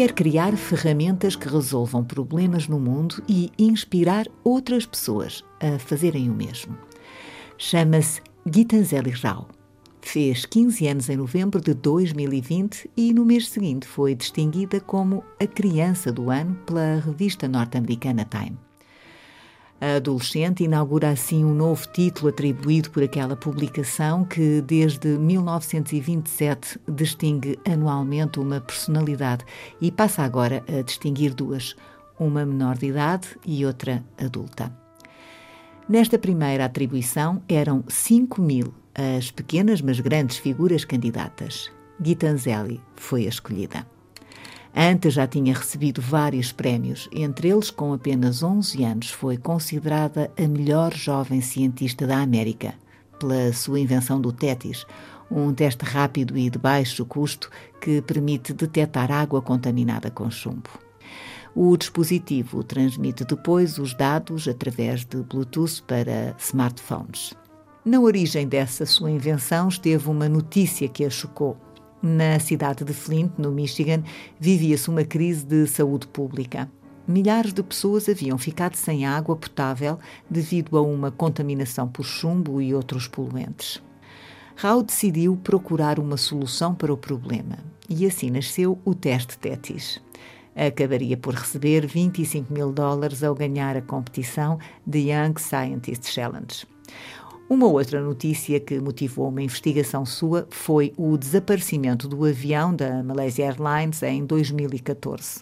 Quer 0.00 0.14
criar 0.14 0.56
ferramentas 0.56 1.36
que 1.36 1.46
resolvam 1.46 2.02
problemas 2.02 2.66
no 2.66 2.80
mundo 2.80 3.22
e 3.28 3.52
inspirar 3.58 4.26
outras 4.42 4.86
pessoas 4.86 5.44
a 5.60 5.78
fazerem 5.78 6.30
o 6.30 6.34
mesmo. 6.34 6.74
Chama-se 7.58 8.22
Gitanzeli 8.50 9.10
Rao. 9.10 9.46
Fez 10.00 10.46
15 10.46 10.88
anos 10.88 11.10
em 11.10 11.18
novembro 11.18 11.60
de 11.60 11.74
2020 11.74 12.90
e 12.96 13.12
no 13.12 13.26
mês 13.26 13.50
seguinte 13.50 13.86
foi 13.86 14.14
distinguida 14.14 14.80
como 14.80 15.22
a 15.38 15.46
criança 15.46 16.10
do 16.10 16.30
ano 16.30 16.54
pela 16.64 17.02
revista 17.04 17.46
norte-americana 17.46 18.24
Time. 18.24 18.69
A 19.80 19.96
adolescente 19.96 20.62
inaugura 20.62 21.08
assim 21.08 21.42
um 21.42 21.54
novo 21.54 21.88
título 21.88 22.28
atribuído 22.28 22.90
por 22.90 23.02
aquela 23.02 23.34
publicação 23.34 24.26
que, 24.26 24.60
desde 24.60 25.08
1927, 25.16 26.78
distingue 26.86 27.58
anualmente 27.66 28.38
uma 28.38 28.60
personalidade 28.60 29.44
e 29.80 29.90
passa 29.90 30.22
agora 30.22 30.62
a 30.68 30.82
distinguir 30.82 31.32
duas, 31.32 31.74
uma 32.18 32.44
menor 32.44 32.76
de 32.76 32.88
idade 32.88 33.28
e 33.46 33.64
outra 33.64 34.04
adulta. 34.18 34.70
Nesta 35.88 36.18
primeira 36.18 36.66
atribuição 36.66 37.42
eram 37.48 37.82
5 37.88 38.40
mil 38.42 38.74
as 38.94 39.30
pequenas 39.30 39.80
mas 39.80 39.98
grandes 39.98 40.36
figuras 40.36 40.84
candidatas. 40.84 41.72
Gitanzelli 42.02 42.82
foi 42.96 43.24
a 43.24 43.28
escolhida. 43.28 43.86
Antes 44.74 45.14
já 45.14 45.26
tinha 45.26 45.52
recebido 45.52 46.00
vários 46.00 46.52
prémios, 46.52 47.08
entre 47.12 47.48
eles, 47.48 47.70
com 47.70 47.92
apenas 47.92 48.42
11 48.42 48.84
anos, 48.84 49.10
foi 49.10 49.36
considerada 49.36 50.30
a 50.38 50.46
melhor 50.46 50.94
jovem 50.94 51.40
cientista 51.40 52.06
da 52.06 52.18
América, 52.18 52.74
pela 53.18 53.52
sua 53.52 53.80
invenção 53.80 54.20
do 54.20 54.32
TETIS, 54.32 54.86
um 55.30 55.52
teste 55.52 55.84
rápido 55.84 56.36
e 56.36 56.48
de 56.48 56.58
baixo 56.58 57.04
custo 57.04 57.50
que 57.80 58.00
permite 58.02 58.52
detectar 58.52 59.10
água 59.12 59.42
contaminada 59.42 60.10
com 60.10 60.30
chumbo. 60.30 60.70
O 61.54 61.76
dispositivo 61.76 62.62
transmite 62.62 63.24
depois 63.24 63.78
os 63.78 63.92
dados 63.92 64.46
através 64.46 65.04
de 65.04 65.16
Bluetooth 65.18 65.82
para 65.82 66.34
smartphones. 66.38 67.34
Na 67.84 67.98
origem 67.98 68.46
dessa 68.46 68.86
sua 68.86 69.10
invenção 69.10 69.68
esteve 69.68 70.08
uma 70.08 70.28
notícia 70.28 70.88
que 70.88 71.04
a 71.04 71.10
chocou. 71.10 71.56
Na 72.02 72.38
cidade 72.40 72.82
de 72.82 72.94
Flint, 72.94 73.32
no 73.36 73.52
Michigan, 73.52 74.02
vivia-se 74.38 74.88
uma 74.88 75.04
crise 75.04 75.44
de 75.44 75.66
saúde 75.66 76.06
pública. 76.06 76.70
Milhares 77.06 77.52
de 77.52 77.62
pessoas 77.62 78.08
haviam 78.08 78.38
ficado 78.38 78.74
sem 78.74 79.04
água 79.04 79.36
potável 79.36 79.98
devido 80.28 80.78
a 80.78 80.80
uma 80.80 81.10
contaminação 81.10 81.86
por 81.86 82.04
chumbo 82.04 82.62
e 82.62 82.74
outros 82.74 83.06
poluentes. 83.06 83.82
Rao 84.56 84.82
decidiu 84.82 85.36
procurar 85.36 85.98
uma 85.98 86.16
solução 86.16 86.74
para 86.74 86.92
o 86.92 86.96
problema 86.96 87.58
e 87.88 88.06
assim 88.06 88.30
nasceu 88.30 88.78
o 88.82 88.94
teste 88.94 89.38
TETIS. 89.38 90.00
Acabaria 90.56 91.18
por 91.18 91.34
receber 91.34 91.86
25 91.86 92.52
mil 92.52 92.72
dólares 92.72 93.22
ao 93.22 93.34
ganhar 93.34 93.76
a 93.76 93.82
competição 93.82 94.58
The 94.90 94.98
Young 94.98 95.34
Scientist 95.38 96.10
Challenge. 96.10 96.66
Uma 97.50 97.66
outra 97.66 98.00
notícia 98.00 98.60
que 98.60 98.78
motivou 98.78 99.28
uma 99.28 99.42
investigação 99.42 100.06
sua 100.06 100.46
foi 100.50 100.92
o 100.96 101.18
desaparecimento 101.18 102.06
do 102.06 102.24
avião 102.24 102.72
da 102.72 103.02
Malaysia 103.02 103.44
Airlines 103.44 104.04
em 104.04 104.24
2014. 104.24 105.40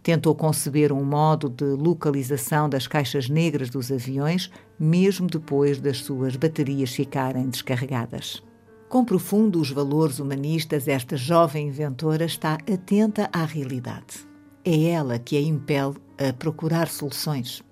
Tentou 0.00 0.36
conceber 0.36 0.92
um 0.92 1.02
modo 1.02 1.48
de 1.48 1.64
localização 1.64 2.68
das 2.68 2.86
caixas 2.86 3.28
negras 3.28 3.70
dos 3.70 3.90
aviões, 3.90 4.52
mesmo 4.78 5.26
depois 5.26 5.80
das 5.80 5.98
suas 5.98 6.36
baterias 6.36 6.92
ficarem 6.92 7.48
descarregadas. 7.48 8.40
Com 8.88 9.04
profundos 9.04 9.72
valores 9.72 10.20
humanistas, 10.20 10.86
esta 10.86 11.16
jovem 11.16 11.66
inventora 11.66 12.24
está 12.24 12.54
atenta 12.54 13.28
à 13.32 13.44
realidade. 13.44 14.28
É 14.64 14.90
ela 14.90 15.18
que 15.18 15.36
a 15.36 15.40
impele 15.40 15.96
a 16.18 16.32
procurar 16.32 16.86
soluções 16.86 17.64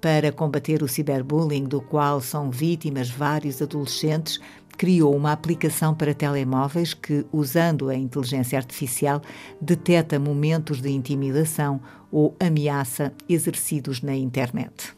para 0.00 0.30
combater 0.32 0.82
o 0.82 0.88
ciberbullying, 0.88 1.64
do 1.64 1.80
qual 1.80 2.20
são 2.20 2.50
vítimas 2.50 3.10
vários 3.10 3.60
adolescentes, 3.60 4.40
criou 4.76 5.14
uma 5.14 5.32
aplicação 5.32 5.94
para 5.94 6.14
telemóveis 6.14 6.94
que, 6.94 7.26
usando 7.32 7.88
a 7.88 7.96
inteligência 7.96 8.56
artificial, 8.56 9.20
detecta 9.60 10.18
momentos 10.18 10.80
de 10.80 10.90
intimidação 10.90 11.80
ou 12.12 12.36
ameaça 12.38 13.12
exercidos 13.28 14.00
na 14.00 14.14
internet. 14.14 14.96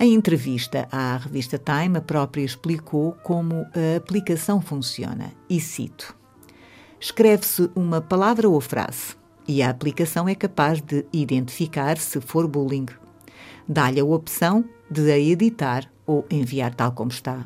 Em 0.00 0.14
entrevista 0.14 0.88
à 0.90 1.16
revista 1.16 1.58
Time, 1.58 1.98
a 1.98 2.02
própria 2.02 2.42
explicou 2.42 3.12
como 3.22 3.54
a 3.54 3.96
aplicação 3.96 4.60
funciona 4.60 5.32
e 5.48 5.60
cito: 5.60 6.14
Escreve-se 6.98 7.70
uma 7.74 8.00
palavra 8.00 8.48
ou 8.48 8.60
frase 8.60 9.14
e 9.48 9.62
a 9.62 9.70
aplicação 9.70 10.28
é 10.28 10.34
capaz 10.34 10.80
de 10.80 11.04
identificar 11.12 11.98
se 11.98 12.20
for 12.20 12.46
bullying 12.48 12.86
dá-lhe 13.68 14.00
a 14.00 14.04
opção 14.04 14.64
de 14.90 15.10
a 15.10 15.18
editar 15.18 15.90
ou 16.06 16.24
enviar 16.30 16.74
tal 16.74 16.92
como 16.92 17.10
está. 17.10 17.44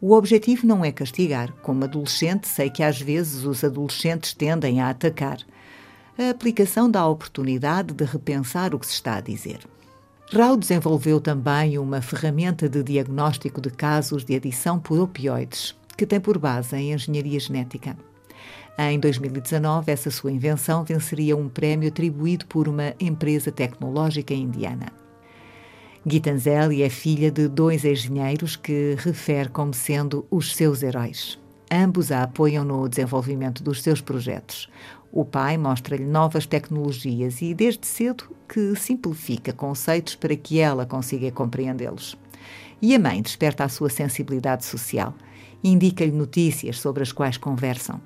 O 0.00 0.12
objetivo 0.12 0.66
não 0.66 0.84
é 0.84 0.92
castigar. 0.92 1.52
Como 1.62 1.82
adolescente, 1.82 2.46
sei 2.46 2.70
que 2.70 2.82
às 2.82 3.00
vezes 3.00 3.44
os 3.44 3.64
adolescentes 3.64 4.32
tendem 4.32 4.80
a 4.80 4.90
atacar. 4.90 5.38
A 6.16 6.30
aplicação 6.30 6.90
dá 6.90 7.00
a 7.00 7.08
oportunidade 7.08 7.92
de 7.92 8.04
repensar 8.04 8.74
o 8.74 8.78
que 8.78 8.86
se 8.86 8.92
está 8.92 9.16
a 9.16 9.20
dizer. 9.20 9.60
Rao 10.30 10.56
desenvolveu 10.56 11.20
também 11.20 11.78
uma 11.78 12.02
ferramenta 12.02 12.68
de 12.68 12.82
diagnóstico 12.82 13.60
de 13.60 13.70
casos 13.70 14.24
de 14.24 14.36
adição 14.36 14.78
por 14.78 15.00
opioides, 15.00 15.74
que 15.96 16.06
tem 16.06 16.20
por 16.20 16.38
base 16.38 16.76
a 16.76 16.80
engenharia 16.80 17.40
genética. 17.40 17.96
Em 18.78 19.00
2019, 19.00 19.90
essa 19.90 20.10
sua 20.10 20.30
invenção 20.30 20.84
venceria 20.84 21.36
um 21.36 21.48
prémio 21.48 21.88
atribuído 21.88 22.46
por 22.46 22.68
uma 22.68 22.94
empresa 23.00 23.50
tecnológica 23.50 24.34
indiana. 24.34 24.92
Gitanzelli 26.06 26.82
é 26.82 26.88
filha 26.88 27.30
de 27.30 27.48
dois 27.48 27.84
engenheiros 27.84 28.54
que 28.56 28.96
refere 28.98 29.48
como 29.48 29.74
sendo 29.74 30.24
os 30.30 30.54
seus 30.54 30.82
heróis. 30.82 31.38
Ambos 31.70 32.12
a 32.12 32.22
apoiam 32.22 32.64
no 32.64 32.88
desenvolvimento 32.88 33.62
dos 33.62 33.82
seus 33.82 34.00
projetos. 34.00 34.70
O 35.10 35.24
pai 35.24 35.58
mostra-lhe 35.58 36.04
novas 36.04 36.46
tecnologias 36.46 37.42
e, 37.42 37.52
desde 37.52 37.86
cedo, 37.86 38.24
que 38.48 38.74
simplifica 38.76 39.52
conceitos 39.52 40.14
para 40.14 40.36
que 40.36 40.60
ela 40.60 40.86
consiga 40.86 41.30
compreendê-los. 41.32 42.16
E 42.80 42.94
a 42.94 42.98
mãe 42.98 43.20
desperta 43.20 43.64
a 43.64 43.68
sua 43.68 43.90
sensibilidade 43.90 44.64
social. 44.64 45.14
Indica-lhe 45.62 46.12
notícias 46.12 46.78
sobre 46.78 47.02
as 47.02 47.10
quais 47.10 47.36
conversam. 47.36 48.00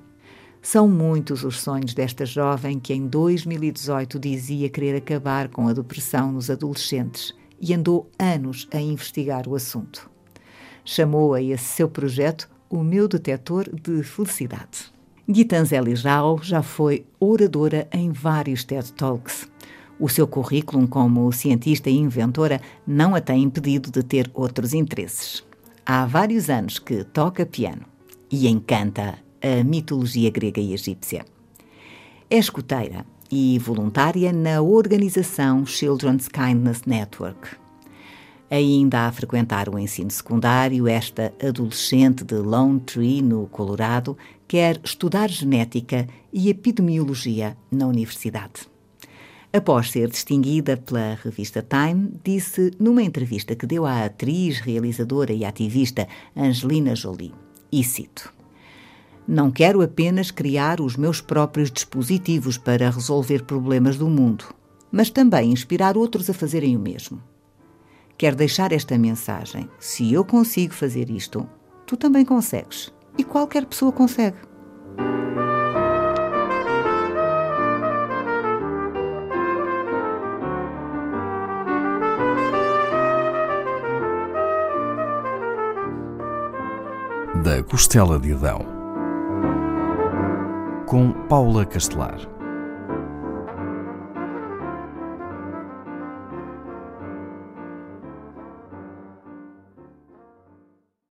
São 0.61 0.87
muitos 0.87 1.43
os 1.43 1.61
sonhos 1.61 1.93
desta 1.93 2.25
jovem 2.25 2.79
que, 2.79 2.93
em 2.93 3.05
2018, 3.05 4.17
dizia 4.17 4.69
querer 4.69 4.95
acabar 4.95 5.47
com 5.49 5.67
a 5.67 5.73
depressão 5.73 6.31
nos 6.31 6.49
adolescentes 6.49 7.33
e 7.63 7.73
andou 7.73 8.11
anos 8.19 8.67
a 8.73 8.81
investigar 8.81 9.47
o 9.47 9.55
assunto. 9.55 10.11
Chamou 10.83 11.33
a 11.33 11.41
esse 11.41 11.63
seu 11.63 11.87
projeto 11.87 12.49
o 12.69 12.83
meu 12.83 13.07
detetor 13.07 13.69
de 13.73 14.03
felicidade. 14.03 14.91
Gitanzeli 15.25 15.95
Zhao 15.95 16.43
já 16.43 16.61
foi 16.61 17.05
oradora 17.21 17.87
em 17.93 18.11
vários 18.11 18.65
TED 18.65 18.91
Talks. 18.91 19.49
O 19.97 20.09
seu 20.09 20.27
currículo 20.27 20.85
como 20.89 21.31
cientista 21.31 21.89
e 21.89 21.95
inventora 21.95 22.59
não 22.85 23.15
a 23.15 23.21
tem 23.21 23.43
impedido 23.43 23.89
de 23.89 24.03
ter 24.03 24.29
outros 24.33 24.73
interesses. 24.73 25.41
Há 25.85 26.05
vários 26.05 26.49
anos 26.49 26.79
que 26.79 27.05
toca 27.05 27.45
piano 27.45 27.85
e 28.29 28.49
encanta 28.49 29.17
a 29.41 29.63
mitologia 29.63 30.29
grega 30.29 30.59
e 30.59 30.73
egípcia. 30.73 31.25
É 32.29 32.37
escuteira 32.37 33.05
e 33.35 33.57
voluntária 33.57 34.31
na 34.31 34.61
organização 34.61 35.65
Children's 35.65 36.27
Kindness 36.27 36.83
Network. 36.85 37.57
Ainda 38.47 39.07
a 39.07 39.11
frequentar 39.11 39.67
o 39.67 39.79
ensino 39.79 40.11
secundário, 40.11 40.87
esta 40.87 41.33
adolescente 41.41 42.23
de 42.23 42.35
Lone 42.35 42.79
Tree, 42.81 43.23
no 43.23 43.47
Colorado, 43.47 44.15
quer 44.47 44.79
estudar 44.83 45.31
genética 45.31 46.07
e 46.31 46.47
epidemiologia 46.47 47.57
na 47.71 47.87
universidade. 47.87 48.69
Após 49.51 49.89
ser 49.89 50.11
distinguida 50.11 50.77
pela 50.77 51.15
revista 51.15 51.65
Time, 51.67 52.11
disse 52.23 52.69
numa 52.79 53.01
entrevista 53.01 53.55
que 53.55 53.65
deu 53.65 53.83
à 53.83 54.05
atriz, 54.05 54.59
realizadora 54.59 55.33
e 55.33 55.43
ativista 55.43 56.07
Angelina 56.37 56.95
Jolie, 56.95 57.33
e 57.71 57.83
cito: 57.83 58.31
não 59.27 59.49
quero 59.51 59.81
apenas 59.81 60.31
criar 60.31 60.81
os 60.81 60.97
meus 60.97 61.21
próprios 61.21 61.71
dispositivos 61.71 62.57
para 62.57 62.89
resolver 62.89 63.43
problemas 63.43 63.97
do 63.97 64.09
mundo, 64.09 64.45
mas 64.91 65.09
também 65.09 65.51
inspirar 65.51 65.97
outros 65.97 66.29
a 66.29 66.33
fazerem 66.33 66.75
o 66.75 66.79
mesmo. 66.79 67.21
quer 68.17 68.35
deixar 68.35 68.71
esta 68.71 68.97
mensagem: 68.97 69.69
se 69.79 70.13
eu 70.13 70.23
consigo 70.23 70.73
fazer 70.73 71.09
isto, 71.09 71.47
tu 71.85 71.97
também 71.97 72.25
consegues. 72.25 72.93
E 73.17 73.23
qualquer 73.23 73.65
pessoa 73.65 73.91
consegue. 73.91 74.37
Da 87.43 87.61
Costela 87.61 88.17
de 88.17 88.31
Adão, 88.33 88.65
com 90.93 91.11
Paula 91.27 91.65
Castelar. 91.65 92.32